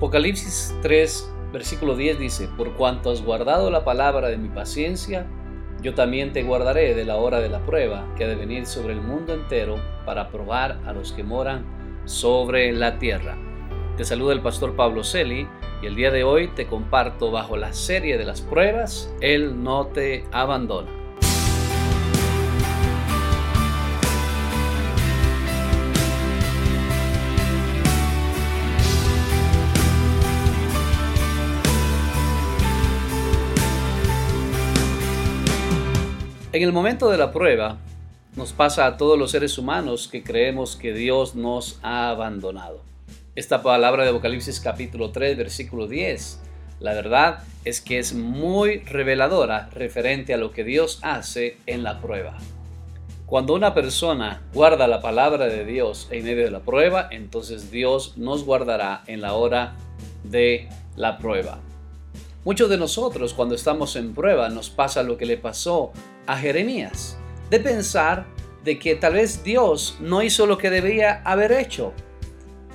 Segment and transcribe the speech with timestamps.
[0.00, 5.26] Apocalipsis 3, versículo 10 dice, Por cuanto has guardado la palabra de mi paciencia,
[5.82, 8.94] yo también te guardaré de la hora de la prueba que ha de venir sobre
[8.94, 9.76] el mundo entero
[10.06, 11.66] para probar a los que moran
[12.06, 13.36] sobre la tierra.
[13.98, 15.46] Te saluda el pastor Pablo Celi
[15.82, 19.88] y el día de hoy te comparto bajo la serie de las pruebas, Él no
[19.88, 20.99] te abandona.
[36.52, 37.78] En el momento de la prueba,
[38.34, 42.82] nos pasa a todos los seres humanos que creemos que Dios nos ha abandonado.
[43.36, 46.40] Esta palabra de Apocalipsis capítulo 3, versículo 10,
[46.80, 52.00] la verdad es que es muy reveladora referente a lo que Dios hace en la
[52.00, 52.36] prueba.
[53.26, 58.16] Cuando una persona guarda la palabra de Dios en medio de la prueba, entonces Dios
[58.16, 59.76] nos guardará en la hora
[60.24, 61.60] de la prueba.
[62.42, 65.92] Muchos de nosotros cuando estamos en prueba nos pasa lo que le pasó
[66.30, 67.18] a Jeremías,
[67.50, 68.24] de pensar
[68.62, 71.92] de que tal vez Dios no hizo lo que debía haber hecho.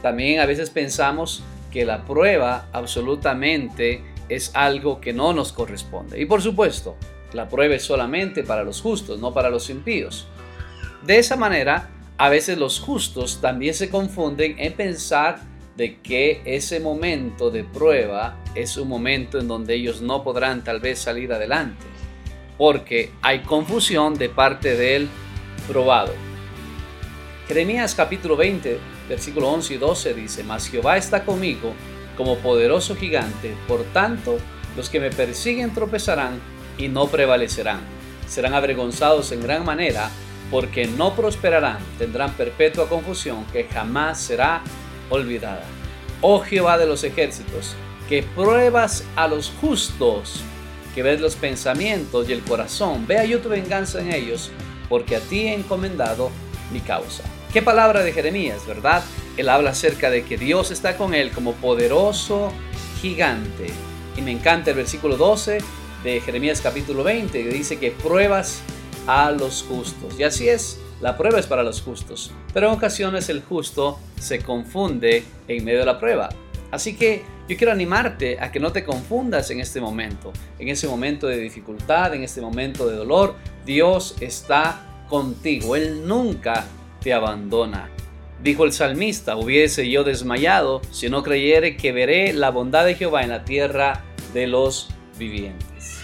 [0.02, 6.20] También a veces pensamos que la prueba absolutamente es algo que no nos corresponde.
[6.20, 6.98] Y por supuesto,
[7.32, 10.28] la prueba es solamente para los justos, no para los impíos.
[11.04, 15.40] De esa manera, a veces los justos también se confunden en pensar
[15.78, 20.82] de que ese momento de prueba es un momento en donde ellos no podrán tal
[20.82, 21.86] vez salir adelante,
[22.58, 25.10] porque hay confusión de parte del
[25.68, 26.14] probado.
[27.48, 31.74] Jeremías capítulo 20, versículo 11 y 12 dice, Mas Jehová está conmigo
[32.18, 34.38] como poderoso gigante, por tanto
[34.76, 36.40] los que me persiguen tropezarán
[36.78, 37.82] y no prevalecerán.
[38.28, 40.10] Serán avergonzados en gran manera,
[40.50, 44.62] porque no prosperarán, tendrán perpetua confusión que jamás será
[45.10, 45.64] olvidada.
[46.22, 47.76] Oh Jehová de los ejércitos,
[48.10, 50.42] que pruebas a los justos,
[50.96, 54.50] que ves los pensamientos y el corazón, vea yo tu venganza en ellos,
[54.88, 56.32] porque a ti he encomendado
[56.72, 57.24] mi causa.
[57.52, 59.04] Qué palabra de Jeremías, ¿verdad?
[59.38, 62.52] Él habla acerca de que Dios está con él como poderoso
[63.02, 63.68] gigante.
[64.16, 65.58] Y me encanta el versículo 12
[66.04, 68.62] de Jeremías capítulo 20, que dice que pruebas
[69.06, 70.18] a los justos.
[70.18, 74.40] Y así es, la prueba es para los justos, pero en ocasiones el justo se
[74.40, 76.30] confunde en medio de la prueba.
[76.72, 80.88] Así que yo quiero animarte a que no te confundas en este momento, en ese
[80.88, 83.36] momento de dificultad, en este momento de dolor.
[83.66, 86.66] Dios está contigo, Él nunca
[87.02, 87.90] te abandona.
[88.42, 93.24] Dijo el salmista, hubiese yo desmayado si no creyere que veré la bondad de Jehová
[93.24, 94.04] en la tierra
[94.34, 96.00] de los vivientes.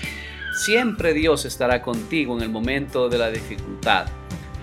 [0.53, 4.05] Siempre Dios estará contigo en el momento de la dificultad.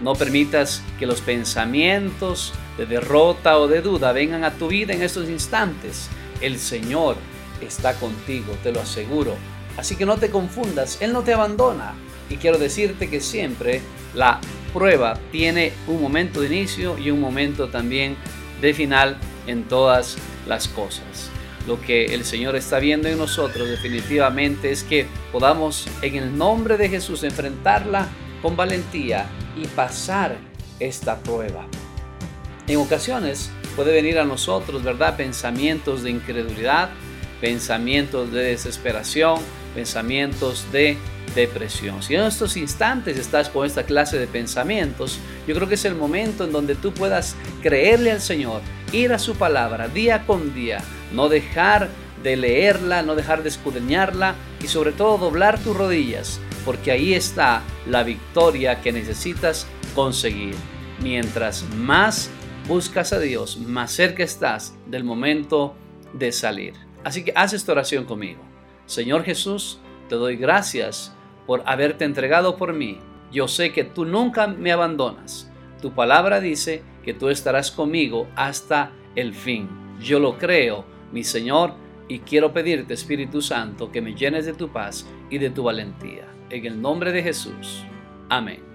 [0.00, 5.02] No permitas que los pensamientos de derrota o de duda vengan a tu vida en
[5.02, 6.08] estos instantes.
[6.40, 7.16] El Señor
[7.60, 9.34] está contigo, te lo aseguro.
[9.76, 11.94] Así que no te confundas, Él no te abandona.
[12.30, 13.80] Y quiero decirte que siempre
[14.14, 14.40] la
[14.72, 18.16] prueba tiene un momento de inicio y un momento también
[18.60, 19.16] de final
[19.46, 20.16] en todas
[20.46, 21.30] las cosas.
[21.66, 26.76] Lo que el Señor está viendo en nosotros definitivamente es que podamos en el nombre
[26.76, 28.08] de Jesús enfrentarla
[28.40, 29.26] con valentía
[29.56, 30.36] y pasar
[30.80, 31.66] esta prueba.
[32.66, 35.16] En ocasiones puede venir a nosotros, ¿verdad?
[35.16, 36.90] Pensamientos de incredulidad,
[37.40, 39.38] pensamientos de desesperación,
[39.72, 40.96] pensamientos de
[41.36, 42.02] depresión.
[42.02, 45.94] Si en estos instantes estás con esta clase de pensamientos, yo creo que es el
[45.94, 50.82] momento en donde tú puedas creerle al Señor, ir a su palabra día con día,
[51.12, 51.88] no dejar
[52.24, 57.62] de leerla, no dejar de escudriñarla y sobre todo doblar tus rodillas porque ahí está
[57.86, 60.56] la victoria que necesitas conseguir.
[61.00, 62.28] Mientras más
[62.68, 65.74] buscas a Dios, más cerca estás del momento
[66.12, 66.74] de salir.
[67.02, 68.42] Así que haz esta oración conmigo.
[68.84, 69.80] Señor Jesús,
[70.10, 72.98] te doy gracias por haberte entregado por mí.
[73.32, 75.50] Yo sé que tú nunca me abandonas.
[75.80, 79.68] Tu palabra dice que tú estarás conmigo hasta el fin.
[79.98, 81.72] Yo lo creo, mi Señor,
[82.06, 86.26] y quiero pedirte, Espíritu Santo, que me llenes de tu paz y de tu valentía.
[86.50, 87.84] En el nombre de Jesús.
[88.28, 88.67] Amén.